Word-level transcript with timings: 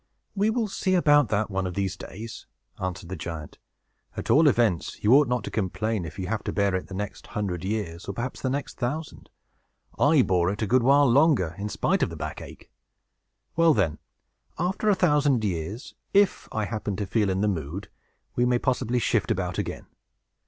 "We 0.35 0.49
will 0.49 0.67
see 0.67 0.95
about 0.95 1.29
that, 1.29 1.51
one 1.51 1.67
of 1.67 1.75
these 1.75 1.95
days," 1.95 2.47
answered 2.81 3.07
the 3.09 3.15
giant. 3.15 3.59
"At 4.17 4.31
all 4.31 4.47
events, 4.47 4.97
you 5.03 5.13
ought 5.13 5.27
not 5.27 5.43
to 5.43 5.51
complain, 5.51 6.05
if 6.05 6.17
you 6.17 6.25
have 6.25 6.43
to 6.45 6.51
bear 6.51 6.73
it 6.73 6.87
the 6.87 6.95
next 6.95 7.27
hundred 7.37 7.63
years, 7.63 8.05
or 8.05 8.13
perhaps 8.13 8.41
the 8.41 8.49
next 8.49 8.79
thousand. 8.79 9.29
I 9.99 10.23
bore 10.23 10.49
it 10.49 10.63
a 10.63 10.65
good 10.65 10.81
while 10.81 11.07
longer, 11.07 11.53
in 11.59 11.69
spite 11.69 12.01
of 12.01 12.09
the 12.09 12.15
back 12.15 12.41
ache. 12.41 12.71
Well, 13.55 13.75
then, 13.75 13.99
after 14.57 14.89
a 14.89 14.95
thousand 14.95 15.43
years, 15.43 15.93
if 16.15 16.49
I 16.51 16.65
happen 16.65 16.95
to 16.95 17.05
feel 17.05 17.29
in 17.29 17.41
the 17.41 17.47
mood, 17.47 17.87
we 18.35 18.43
may 18.43 18.57
possibly 18.57 18.97
shift 18.97 19.29
about 19.29 19.59
again. 19.59 19.85